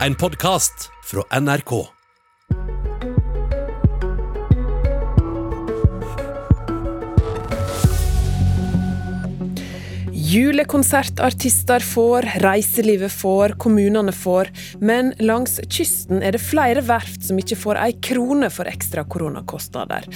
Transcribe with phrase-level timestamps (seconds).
[0.00, 1.86] En podkast fra NRK.
[10.12, 14.50] Julekonsertartister får, reiselivet får, kommunene får,
[14.82, 20.08] men langs kysten er det flere verft som ikke får ei krone for ekstra koronakostnader.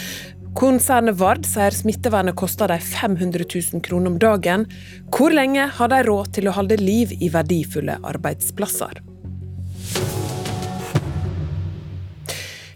[0.58, 4.66] Konsernet Vard sier smittevernet koster dem 500 000 kroner om dagen.
[5.14, 8.98] Hvor lenge har de råd til å holde liv i verdifulle arbeidsplasser?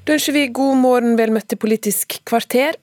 [0.02, 2.74] Da ønsker vi god morgen, vel møtt til Politisk kvarter.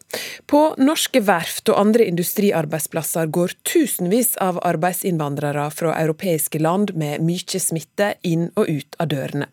[0.47, 7.59] På norske verft og andre industriarbeidsplasser går tusenvis av arbeidsinnvandrere fra europeiske land med mye
[7.59, 9.49] smitte inn og ut av dørene.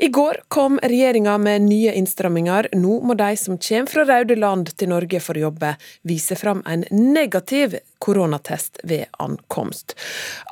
[0.00, 2.70] I går kom regjeringa med nye innstramminger.
[2.80, 5.76] Nå må de som kommer fra røde land til Norge for å jobbe,
[6.08, 9.94] vise fram en negativ koronatest ved ankomst.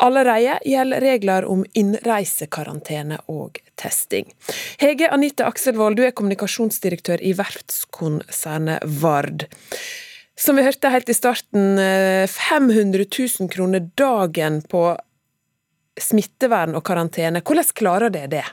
[0.05, 4.29] Allerede gjelder regler om innreisekarantene og testing.
[4.79, 6.15] Hege Anita Akselvold, du er
[6.51, 9.47] kommunikasjonsdirektør i verftskonsernet Vard.
[10.39, 14.97] Som vi hørte helt i starten, 500 000 kroner dagen på
[16.01, 17.43] smittevern og karantene.
[17.43, 18.47] Hvordan klarer det det?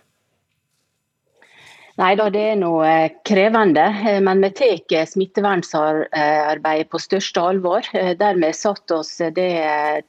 [1.97, 3.81] Nei da, det er noe eh, krevende.
[4.05, 7.87] Eh, men vi tar smittevernarbeidet på største alvor.
[8.19, 9.47] Dermed satt oss det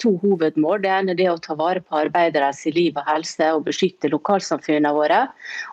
[0.05, 0.83] to hovedmål.
[0.85, 5.23] Det ene er å ta vare på arbeideres liv og helse og beskytte lokalsamfunnene våre.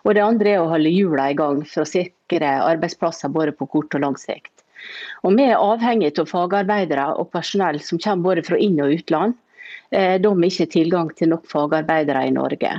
[0.06, 3.68] Og det andre er å holde hjulene i gang for å sikre arbeidsplasser både på
[3.76, 4.54] kort og lang sikt.
[5.20, 9.36] Og Vi er avhengig av fagarbeidere og personell som kommer både fra inn- og utland.
[9.92, 12.78] Da vi ikke tilgang til nok fagarbeidere i Norge.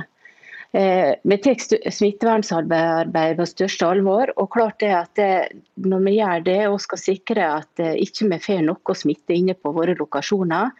[0.72, 4.32] Eh, vi tar smittevernarbeidet på største alvor.
[4.36, 8.28] og klart det at det, Når vi gjør det og skal sikre at eh, ikke
[8.28, 10.70] vi får noe smitte inne på våre lokasjoner,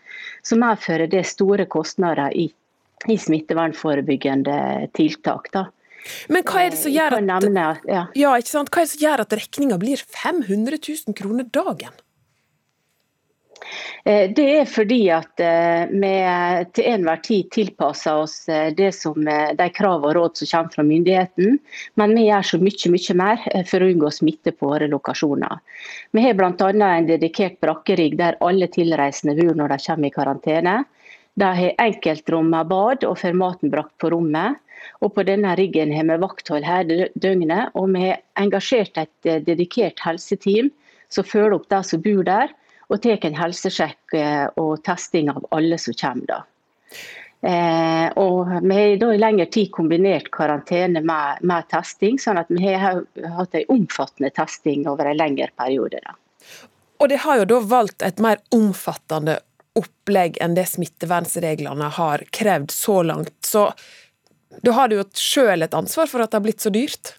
[0.42, 2.52] så medfører det store kostnader i,
[3.08, 5.48] i smittevernforebyggende tiltak.
[5.52, 5.66] da.
[6.28, 8.04] Men hva er det som eh, gjør at, ja.
[8.14, 11.96] Ja, Hva er det som gjør at regninga blir 500 000 kroner dagen?
[14.04, 16.12] Eh, det er fordi at eh, vi
[16.76, 20.84] til enhver tid tilpasser oss eh, det som, de krav og råd som kommer fra
[20.86, 21.58] myndigheten,
[22.00, 25.58] men vi gjør så mye mye mer for å unngå smitte på våre lokasjoner.
[26.16, 26.70] Vi har bl.a.
[26.70, 30.78] en dedikert brakkerigg der alle tilreisende bor når de kommer i karantene.
[31.38, 34.58] De har enkeltrom med bad og får maten brakt på rommet.
[35.02, 39.98] Og På denne riggen har vi vakthold hele døgnet, og vi har engasjert et dedikert
[40.02, 40.70] helseteam
[41.12, 42.54] som følger opp de som bor der
[42.88, 46.26] og tar en helsesjekk eh, og testing av alle som kommer.
[46.28, 46.42] da.
[47.40, 52.48] Eh, og Vi har da i lengre tid kombinert karantene med, med, testing, sånn at
[52.50, 53.04] vi har
[53.36, 56.00] hatt en omfattende testing over en lengre periode.
[56.02, 56.16] Da.
[56.98, 59.38] Og De har jo da valgt et mer omfattende
[59.78, 63.36] opplegg enn det smittevernreglene har krevd så langt.
[63.46, 63.68] Så
[64.64, 67.14] da har du jo sjøl et ansvar for at det har blitt så dyrt?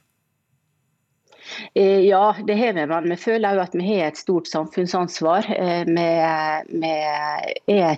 [1.74, 5.50] Eh, ja, det har vi, men vi føler òg at vi har et stort samfunnsansvar.
[5.56, 7.98] Eh, vi har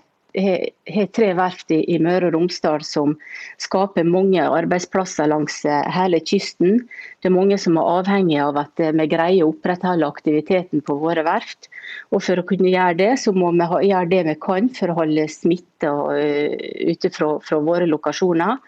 [1.11, 3.17] tre verft i Møre og Romsdal som
[3.59, 6.85] skaper mange arbeidsplasser langs eh, hele kysten.
[7.19, 11.25] Det er mange som er avhengig av at vi greier å opprettholde aktiviteten på våre
[11.27, 11.67] verft.
[12.15, 15.01] Og For å kunne gjøre det, så må vi gjøre det vi kan for å
[15.03, 18.59] holde smitte ute fra, fra våre lokasjoner.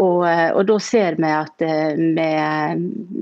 [0.00, 2.30] Og, eh, og, Da ser vi at eh, vi,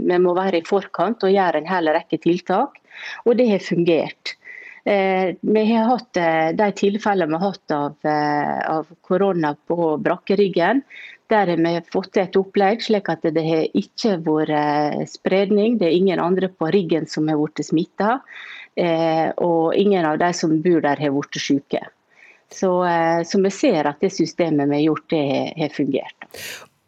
[0.09, 2.81] vi, må være i forkant og gjøre en hel rekke tiltak.
[3.27, 4.37] Og det har fungert.
[4.85, 6.19] Eh, vi har hatt
[6.59, 7.97] De tilfellene vi har hatt av,
[8.77, 10.83] av korona på brakkeriggen,
[11.31, 15.79] der har vi fått til et opplegg slik at det har ikke vært spredning.
[15.81, 18.19] Det er ingen andre på riggen som har blitt smitta.
[19.41, 21.81] Og ingen av de som bor der har blitt syke.
[22.53, 25.25] Så, eh, så, vi ser at det systemet vi har gjort, det
[25.57, 26.31] har fungert.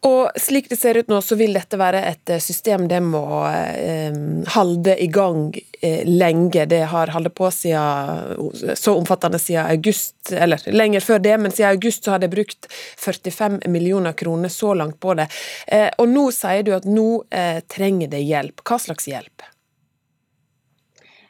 [0.05, 3.25] Og slik det ser ut nå, så vil dette være et eh, system det må
[3.49, 4.13] eh,
[4.53, 5.47] holde i gang
[5.81, 6.67] eh, lenge.
[6.69, 11.73] Det har holdt på siden, så omfattende siden august, eller lenger før det, men siden
[11.73, 12.69] august så har det brukt
[13.01, 15.31] 45 millioner kroner så langt på det.
[15.73, 18.61] Eh, og nå sier du at nå eh, trenger det hjelp.
[18.61, 19.54] Hva slags hjelp?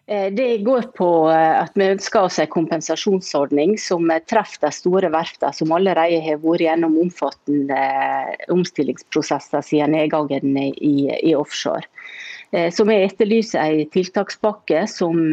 [0.07, 5.09] Eh, det går på eh, at vi ønsker oss en kompensasjonsordning som treffer de store
[5.15, 11.89] verftene som allerede har vært gjennom omfattende eh, omstillingsprosesser siden nedgangen i, i offshore.
[12.71, 15.33] Så vi etterlyser en tiltakspakke som,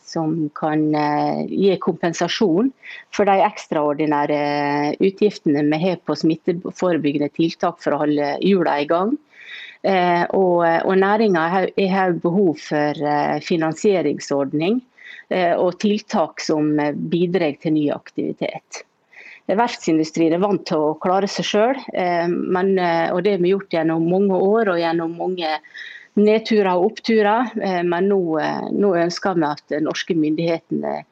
[0.00, 0.86] som, kan
[1.44, 2.70] gi kompensasjon
[3.12, 4.38] for de ekstraordinære
[4.96, 9.12] utgiftene vi har på smitteforebyggende tiltak for å holde hjulene i gang.
[9.84, 11.40] Eh, og, og næringa
[11.92, 14.78] har behov for eh, finansieringsordning
[15.28, 16.70] eh, og tiltak som
[17.12, 18.84] bidrar til ny aktivitet.
[19.44, 21.76] verftsindustrien er vant til å klare seg sjøl.
[21.76, 25.50] Og det har vi gjort gjennom mange år og gjennom mange
[26.16, 27.50] nedturer og oppturer.
[27.84, 28.20] Men nå,
[28.72, 31.02] nå ønsker vi at norske myndighetene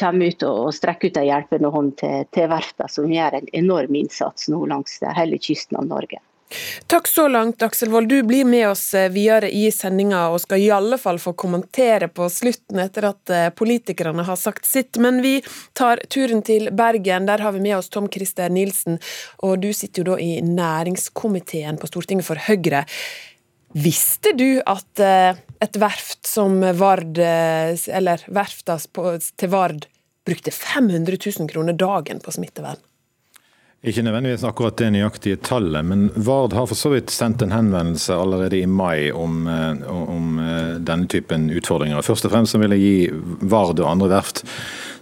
[0.00, 3.94] kommer ut og strekker ut en hjelpende hånd til, til verftene, som gjør en enorm
[4.02, 6.18] innsats nå langs hele kysten av Norge.
[6.86, 8.08] Takk så langt, Aksel Wold.
[8.08, 12.08] Du blir med oss eh, videre i sendinga og skal i alle fall få kommentere
[12.08, 14.96] på slutten etter at eh, politikerne har sagt sitt.
[14.96, 15.38] Men vi
[15.76, 17.28] tar turen til Bergen.
[17.28, 18.96] Der har vi med oss Tom Christer Nilsen,
[19.44, 22.86] og du sitter jo da i næringskomiteen på Stortinget for Høyre.
[23.76, 29.88] Visste du at eh, et verft som Vard, eller verfta til Vard,
[30.24, 32.80] brukte 500 000 kroner dagen på smittevern?
[33.86, 38.10] Ikke nødvendigvis akkurat det nøyaktige tallet, men Vard har for så vidt sendt en henvendelse
[38.10, 42.02] allerede i mai om, eh, om eh, denne typen utfordringer.
[42.02, 44.42] Først og fremst vil jeg gi Vard og andre verft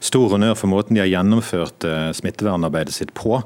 [0.05, 3.39] stor honnør for måten de har gjennomført eh, smittevernarbeidet sitt på,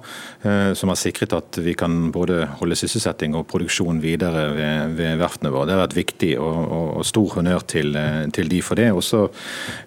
[0.75, 5.53] som har sikret at vi kan både holde sysselsetting og produksjon videre ved, ved verftene
[5.55, 5.69] våre.
[5.69, 7.94] Det har vært viktig, og, og, og stor honnør til,
[8.35, 8.88] til, de for det.
[8.91, 9.29] Også,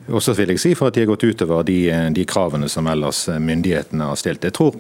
[0.07, 1.81] også vil jeg si for at de har gått utover de,
[2.15, 4.47] de kravene som ellers myndighetene har stilt.
[4.47, 4.79] Jeg tror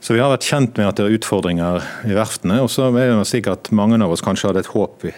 [0.00, 2.60] så Vi har vært kjent med at det er utfordringer i verftene.
[2.62, 5.08] og så er det slik at Mange av oss kanskje hadde et håp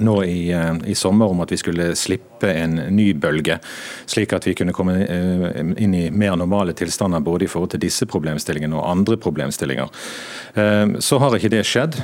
[0.00, 3.58] nå i, eh, i, sommer om at vi skulle slippe en ny bølge,
[4.10, 7.84] slik at vi kunne komme eh, inn i mer normale tilstander både i forhold til
[7.84, 9.92] disse problemstillingene og andre problemstillinger.
[10.54, 11.98] Eh, så har ikke det skjedd,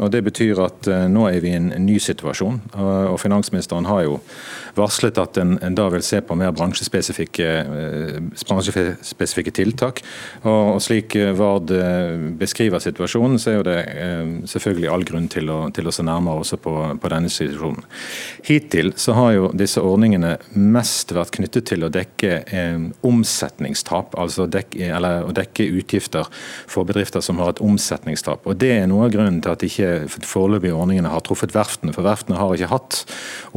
[0.00, 2.60] og det betyr at nå er vi i en ny situasjon.
[3.10, 4.18] Og finansministeren har jo
[4.78, 10.02] varslet at en, da vil se på mer bransjespesifikke, eh, bransjespesifikke tiltak.
[10.44, 13.78] Og, Slik eh, Vard eh, beskriver situasjonen, så er jo det
[14.50, 17.86] selvfølgelig all grunn til å, til å se nærmere også på, på, denne situasjonen.
[18.46, 24.46] Hittil så har jo disse ordningene mest vært knyttet til å dekke eh, omsetningstap, altså
[24.50, 26.28] dekke, eller å dekke utgifter
[26.70, 28.46] for bedrifter som har et omsetningstap.
[28.46, 29.90] Og Det er noe av grunnen til at ikke
[30.28, 31.94] foreløpige ordningene har truffet verftene.
[31.96, 33.00] For verftene har ikke hatt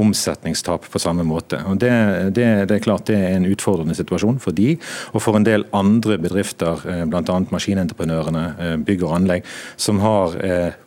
[0.02, 1.62] omsetningstap på samme måte.
[1.70, 1.92] Og det,
[2.38, 4.76] det, det, er klart det er en utfordrende situasjon for de,
[5.14, 7.40] og for en del andre bedrifter, eh, bl.a.
[7.54, 9.48] maskinentreprenørene, eh, bygg og anlegg,
[9.78, 10.80] som har eh,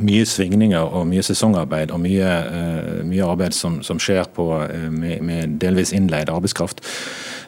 [0.00, 2.30] mye svingninger og mye sesongarbeid og mye,
[3.04, 4.46] mye arbeid som, som skjer på,
[4.90, 6.80] med, med delvis innleid arbeidskraft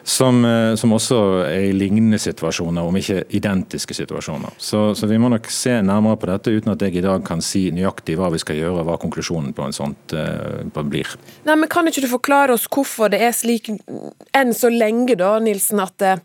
[0.05, 1.17] som, eh, som, også
[1.47, 4.53] er i lignende situasjoner, om ikke identiske situasjoner.
[4.61, 7.41] Så, så, vi må nok se nærmere på dette, uten at jeg i dag kan
[7.41, 11.09] si nøyaktig hva vi skal gjøre, og hva konklusjonen på en sånt uh, blir.
[11.47, 15.33] Nei, men Kan ikke du forklare oss hvorfor det er slik enn så lenge, da,
[15.41, 16.21] Nilsen, at eh,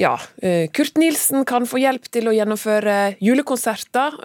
[0.00, 0.16] ja,
[0.74, 4.18] Kurt Nilsen kan få hjelp til å gjennomføre julekonserter,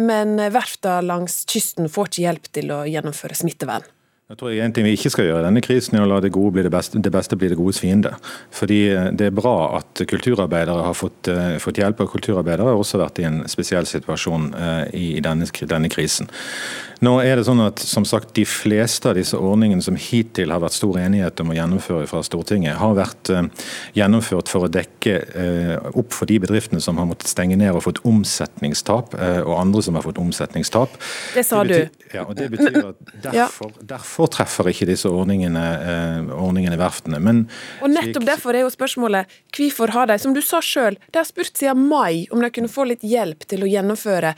[0.00, 3.86] men verfta langs kysten får ikke hjelp til å gjennomføre smittevern?
[4.30, 6.30] Jeg tror En ting vi ikke skal gjøre i denne krisen, er å la det
[6.30, 8.12] gode bli det beste, det beste bli det godes fiende.
[8.54, 12.78] Fordi eh, Det er bra at kulturarbeidere har fått, uh, fått hjelp, og kulturarbeidere har
[12.78, 16.30] også vært i en spesiell situasjon uh, i denne, denne krisen.
[17.00, 20.60] Nå er det sånn at som sagt, De fleste av disse ordningene som hittil har
[20.62, 23.46] vært stor enighet om å gjennomføre fra Stortinget, har vært uh,
[23.96, 27.84] gjennomført for å dekke uh, opp for de bedriftene som har måttet stenge ned og
[27.86, 30.98] fått omsetningstap, uh, og andre som har fått omsetningstap.
[31.34, 32.16] Det sa det betyr, du.
[32.18, 35.64] Ja, og det betyr at derfor, derfor treffer ikke disse ordningene,
[36.36, 37.20] ordningene verftene.
[37.22, 37.44] Men,
[37.80, 41.22] og nettopp slik, derfor er jo spørsmålet hvorfor har de, som du sa sjøl, de
[41.22, 44.34] har spurt siden mai om de kunne få litt hjelp til å gjennomføre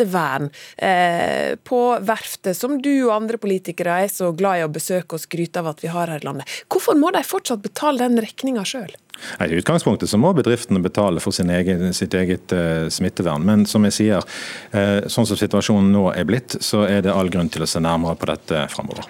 [0.00, 0.50] smittevern.
[0.76, 5.20] Eh, på verftet, som du og andre politikere er så glad i å besøke og
[5.20, 6.48] skryte av at vi har her i landet.
[6.68, 8.94] Hvorfor må de fortsatt betale den regninga sjøl?
[9.40, 13.44] I utgangspunktet så må bedriftene betale for egen, sitt eget uh, smittevern.
[13.44, 14.24] Men som jeg sier,
[14.72, 17.82] uh, sånn som situasjonen nå er blitt, så er det all grunn til å se
[17.84, 19.04] nærmere på dette framover.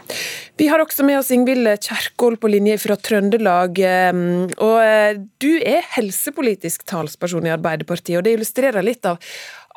[0.59, 3.79] Vi har også med oss Ingvild Kjerkol på linje fra Trøndelag.
[4.11, 9.23] Um, og du er helsepolitisk talsperson i Arbeiderpartiet, og det illustrerer litt av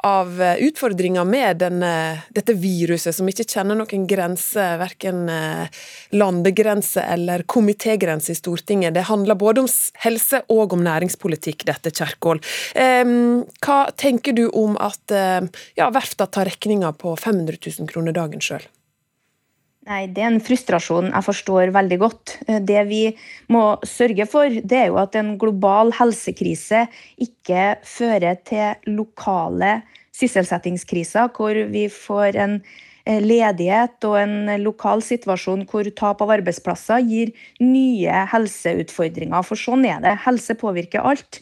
[0.03, 1.91] av eh, utfordringer med denne,
[2.35, 5.81] dette viruset, som ikke kjenner noen grense, verken eh,
[6.15, 8.93] landegrense eller komitégrense i Stortinget.
[8.97, 9.71] Det handler både om
[10.03, 12.41] helse og om næringspolitikk, dette Kjerkol.
[12.73, 15.41] Hva tenker du om at eh,
[15.79, 18.65] ja, verfta tar regninga på 500 000 kroner dagen sjøl?
[19.83, 22.37] Nei, Det er en frustrasjon jeg forstår veldig godt.
[22.47, 23.01] Det vi
[23.51, 26.85] må sørge for, det er jo at en global helsekrise
[27.19, 29.81] ikke fører til lokale
[30.15, 37.03] sysselsettingskriser, hvor vi får en eh, ledighet og en lokal situasjon hvor tap av arbeidsplasser
[37.09, 39.43] gir nye helseutfordringer.
[39.43, 40.15] For sånn er det.
[40.23, 41.41] Helse påvirker alt.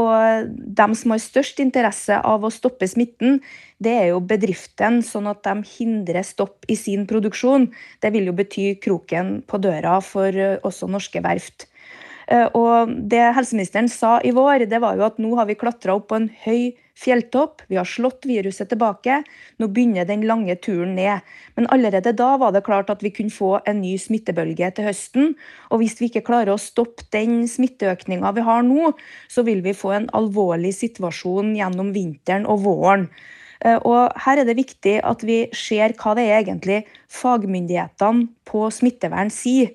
[0.00, 3.40] Og de som har størst interesse av å stoppe smitten,
[3.82, 7.68] det er jo bedriften, sånn at de hindrer stopp i sin produksjon.
[8.00, 11.68] Det vil jo bety kroken på døra for eh, også norske verft.
[12.28, 15.96] Eh, og Det helseministeren sa i vår, det var jo at nå har vi klatra
[15.96, 17.62] opp på en høy fjelltopp.
[17.68, 19.22] Vi har slått viruset tilbake.
[19.58, 21.24] Nå begynner den lange turen ned.
[21.56, 25.34] Men allerede da var det klart at vi kunne få en ny smittebølge til høsten.
[25.70, 28.92] Og hvis vi ikke klarer å stoppe den smitteøkninga vi har nå,
[29.28, 33.08] så vil vi få en alvorlig situasjon gjennom vinteren og våren.
[33.64, 38.68] Eh, og her er det viktig at vi ser hva det er egentlig fagmyndighetene på
[38.74, 39.72] smittevern sier.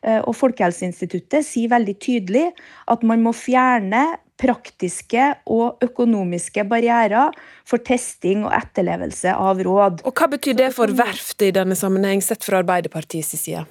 [0.00, 2.46] Eh, og Folkehelseinstituttet sier veldig tydelig
[2.88, 4.04] at man må fjerne
[4.40, 7.34] praktiske og økonomiske barrierer
[7.68, 10.00] for testing og etterlevelse av råd.
[10.08, 13.66] Og Hva betyr det for verftet i denne sammenheng, sett fra Arbeiderpartiets side?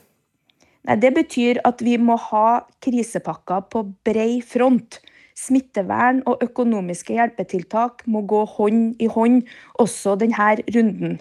[1.01, 5.01] Det betyr at vi må ha krisepakker på brei front.
[5.39, 9.41] Smittevern og økonomiske hjelpetiltak må gå hånd i hånd
[9.79, 11.19] også denne runden.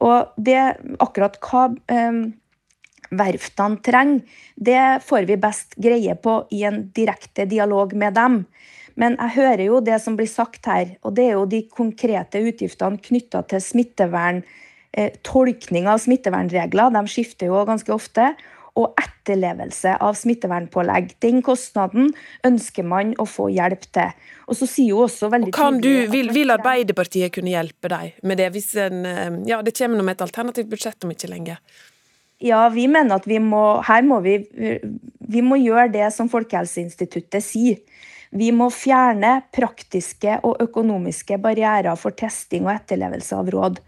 [0.00, 0.60] Og det
[1.02, 2.20] akkurat hva eh,
[3.10, 4.24] verftene trenger,
[4.56, 8.42] det får vi best greie på i en direkte dialog med dem.
[8.96, 12.40] Men jeg hører jo det som blir sagt her, og det er jo de konkrete
[12.40, 14.42] utgiftene knytta til smittevern,
[14.96, 18.32] eh, tolkning av smittevernregler, de skifter jo ganske ofte,
[18.76, 21.14] og etterlevelse av smittevernpålegg.
[21.24, 22.10] Den kostnaden
[22.44, 24.12] ønsker man å få hjelp til.
[24.46, 28.40] Og så sier jo også veldig og du, vil, vil, Arbeiderpartiet kunne hjelpe deg med
[28.42, 31.56] det, hvis en, eh, ja, det kommer med et alternativt budsjett om ikke lenge?
[32.42, 37.44] Ja, vi mener at vi må, her må vi, vi må gjøre det som Folkehelseinstituttet
[37.44, 37.78] sier.
[38.36, 43.80] Vi må fjerne praktiske og økonomiske barrierer for testing og etterlevelse av råd.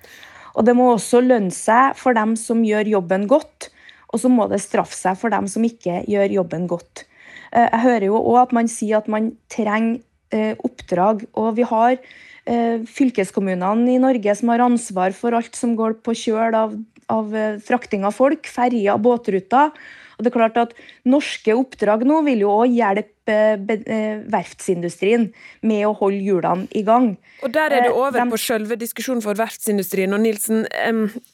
[0.56, 3.68] Og Det må også lønne seg for dem som gjør jobben godt,
[4.08, 7.04] og så må det straffe seg for dem som ikke gjør jobben godt.
[7.52, 10.00] Eh, jeg hører jo òg at man sier at man trenger
[10.32, 11.98] eh, oppdrag, og vi har
[12.48, 16.74] eh, fylkeskommunene i Norge som har ansvar for alt som går på kjøl av,
[17.08, 17.34] av
[17.64, 19.70] frakting av folk, ferjer, båtruter.
[20.18, 20.72] Og det er klart at
[21.06, 25.28] Norske oppdrag nå vil jo òg hjelpe eh, verftsindustrien
[25.62, 27.12] med å holde hjulene i gang.
[27.46, 30.16] Og Der er det eh, over på selve diskusjonen for verftsindustrien.
[30.16, 30.64] og Nilsen,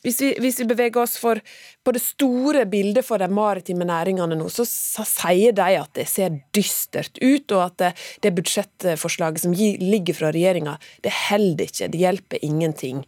[0.04, 1.40] hvis vi, hvis vi beveger oss for,
[1.80, 6.04] på det store bildet for de maritime næringene nå, så, så, sier de at det
[6.12, 11.88] ser dystert ut, og at det, det budsjettforslaget som ligger fra regjeringa, det holder ikke.
[11.88, 13.00] Det hjelper ingenting.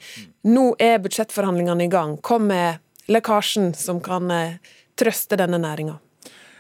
[0.49, 2.17] Nå er budsjettforhandlingene i gang.
[2.25, 2.81] Kom med
[3.13, 4.57] lekkasjen som kan eh,
[4.99, 5.99] trøste denne næringa?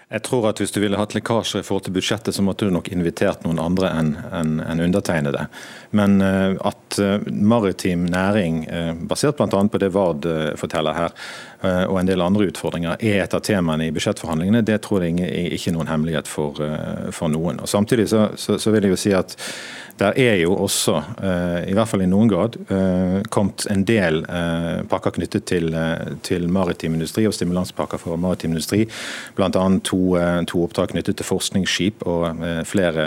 [0.06, 2.70] Jeg tror at Hvis du ville hatt lekkasjer i forhold til budsjettet, så måtte du
[2.70, 5.48] nok invitert noen andre enn en, en undertegnede.
[5.98, 9.48] Men uh, at uh, maritim næring, uh, basert bl.a.
[9.50, 10.28] på det Vard
[10.60, 11.16] forteller her,
[11.66, 15.16] og en del andre utfordringer, er et av temaene i budsjettforhandlingene, det tror jeg
[15.56, 16.60] ikke er noen hemmelighet for,
[17.16, 17.58] for noen.
[17.64, 19.34] Og Samtidig så, så, så vil jeg jo si at
[19.98, 24.22] der er jo også, eh, i hvert fall i noen grad, eh, kommet en del
[24.28, 25.72] eh, pakker knyttet til,
[26.22, 28.84] til maritim industri og stimulanspakker for maritim industri.
[29.36, 29.50] Bl.a.
[29.50, 30.00] To,
[30.48, 33.04] to oppdrag knyttet til forskningsskip og flere,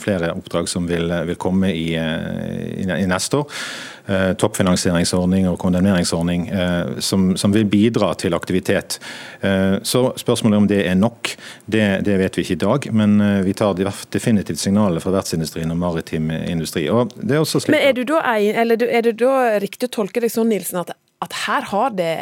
[0.00, 3.62] flere oppdrag som vil, vil komme i, i, neste år.
[4.06, 8.98] Eh, toppfinansieringsordning og kondemneringsordning eh, som, som, vil bidra til aktivitet.
[9.40, 11.30] Eh, så Spørsmålet om det er nok,
[11.70, 12.88] det, det vet vi ikke i dag.
[12.98, 13.14] Men
[13.46, 13.78] vi tar
[14.10, 16.88] definitivt signalene fra verftsindustrien og maritim industri.
[16.90, 20.22] Og det er også slik men er, du da, er det da riktig å tolke
[20.24, 22.16] deg sånn, Nilsen, at, at her har det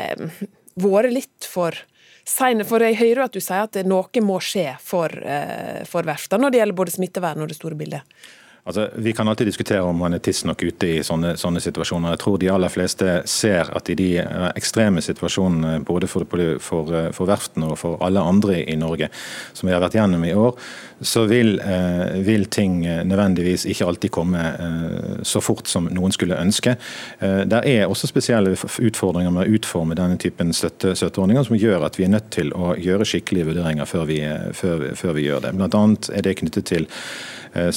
[0.81, 1.79] vært litt for?
[2.31, 5.11] For jeg hører at du sier at noe må skje for,
[5.89, 8.05] for verftene når det gjelder både smittevern og det store bildet.
[8.64, 12.12] Altså, vi kan alltid diskutere om man er tidsnok ute i sånne, sånne, situasjoner.
[12.12, 16.29] Jeg tror de aller fleste ser at i de eh, ekstreme situasjonene både for,
[16.61, 19.09] for, eh, for verftene og for alle andre i Norge
[19.57, 20.61] som vi har vært gjennom i år,
[21.00, 24.45] så vil, eh, vil ting nødvendigvis ikke alltid komme
[25.25, 26.75] så fort som noen skulle ønske.
[27.21, 31.97] Der er også spesielle utfordringer med å utforme denne typen støtte, støtteordninger som gjør at
[31.97, 34.21] vi er nødt til å gjøre skikkelige vurderinger før vi,
[34.57, 35.55] før, før vi gjør det.
[35.57, 36.88] Blant annet er det knyttet til
[37.52, 37.71] Eh,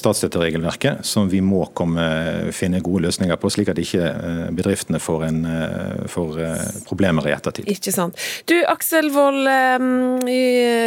[0.84, 5.26] statsstøtteregelverket, som vi må komme, finne gode løsninger på, slik at ikke eh, bedriftene får,
[5.28, 6.40] en, eh, får
[6.88, 7.68] problemer i ettertid.
[7.68, 8.18] Ikke sant.
[8.46, 9.48] Du Aksel Wold,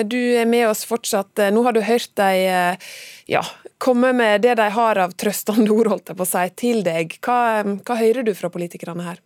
[0.07, 1.50] du er med oss fortsatt.
[1.53, 2.79] Nå har du hørt deg
[3.26, 3.43] ja,
[3.79, 7.19] komme med det de har av trøstende ord holdt jeg på å si, til deg.
[7.25, 9.23] Hva, hva hører du fra politikerne her?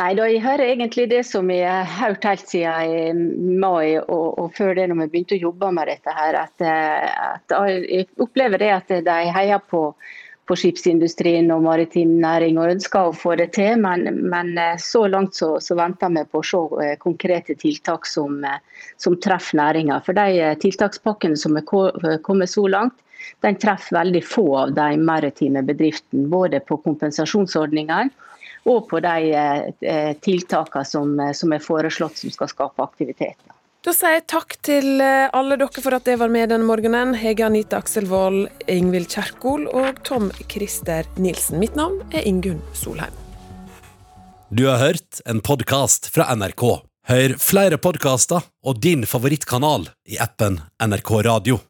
[0.00, 4.38] Nei, da, Jeg hører egentlig det som jeg har hørt helt siden i mai og,
[4.40, 6.14] og, før det når vi begynte å jobbe med dette.
[6.16, 9.82] her, at, at Jeg opplever det at de heier på,
[10.48, 13.76] på skipsindustrien og maritim næring og ønsker å få det til.
[13.84, 18.40] Men, men så langt så, så, venter vi på å se eh, konkrete tiltak som,
[18.96, 20.00] som treffer næringa.
[20.08, 22.96] For de tiltakspakkene som er kommet så langt,
[23.44, 26.30] den treffer veldig få av de maritime bedriftene.
[26.32, 28.31] Både på kompensasjonsordningene
[28.68, 33.38] og på de eh, tiltakene som, som, er foreslått som skal skape aktivitet.
[33.82, 37.16] Da sier jeg takk til eh, alle dere for at dere var med denne morgenen.
[37.18, 41.58] Hege Anita Akselvold, Ingvild Kjerkol og Tom Christer Nilsen.
[41.58, 43.18] Mitt navn er Ingunn Solheim.
[44.54, 46.62] Du har hørt en podkast fra NRK.
[47.10, 51.62] Hør flere podkaster og din favorittkanal i appen NRK Radio.